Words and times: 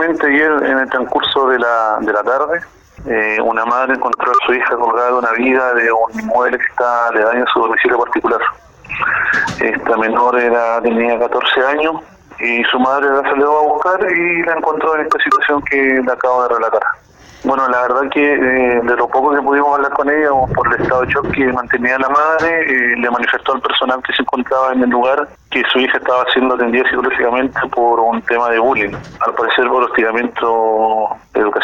Precisamente 0.00 0.28
ayer, 0.28 0.70
en 0.70 0.78
el 0.78 0.88
transcurso 0.88 1.48
de 1.48 1.58
la, 1.58 1.98
de 2.00 2.10
la 2.10 2.22
tarde, 2.22 2.60
eh, 3.04 3.38
una 3.42 3.66
madre 3.66 3.96
encontró 3.96 4.32
a 4.32 4.46
su 4.46 4.54
hija 4.54 4.74
colgada 4.74 5.08
de 5.08 5.12
una 5.12 5.32
viga 5.32 5.74
de 5.74 5.92
un 5.92 6.20
inmueble 6.20 6.56
que 6.56 6.64
está 6.64 7.08
aledaño 7.08 7.44
a 7.44 7.52
su 7.52 7.60
domicilio 7.60 7.98
particular. 7.98 8.40
Esta 9.60 9.96
menor 9.98 10.40
era 10.40 10.80
tenía 10.80 11.18
14 11.18 11.66
años 11.66 11.96
y 12.38 12.64
su 12.64 12.80
madre 12.80 13.10
la 13.10 13.22
salió 13.28 13.58
a 13.58 13.62
buscar 13.62 14.00
y 14.10 14.42
la 14.42 14.54
encontró 14.54 14.96
en 14.96 15.02
esta 15.02 15.18
situación 15.22 15.62
que 15.64 15.76
le 16.02 16.12
acabo 16.12 16.44
de 16.44 16.54
relatar. 16.54 16.82
Bueno, 17.44 17.68
la 17.68 17.79
que 18.08 18.34
eh, 18.34 18.80
de 18.82 18.96
lo 18.96 19.08
poco 19.08 19.34
que 19.34 19.42
pudimos 19.42 19.76
hablar 19.76 19.92
con 19.92 20.08
ella, 20.08 20.30
por 20.54 20.74
el 20.74 20.80
estado 20.80 21.02
de 21.02 21.12
shock 21.12 21.30
que 21.32 21.52
mantenía 21.52 21.98
la 21.98 22.08
madre, 22.08 22.62
eh, 22.62 22.96
le 22.96 23.10
manifestó 23.10 23.54
al 23.54 23.60
personal 23.60 24.02
que 24.02 24.12
se 24.14 24.22
encontraba 24.22 24.72
en 24.72 24.82
el 24.82 24.90
lugar 24.90 25.28
que 25.50 25.62
su 25.72 25.80
hija 25.80 25.98
estaba 25.98 26.24
siendo 26.32 26.54
atendida 26.54 26.88
psicológicamente 26.88 27.58
por 27.72 28.00
un 28.00 28.22
tema 28.22 28.48
de 28.50 28.58
bullying, 28.58 28.92
al 29.26 29.34
parecer 29.34 29.68
por 29.68 29.82
hostigamiento 29.82 31.08
educacional. 31.34 31.59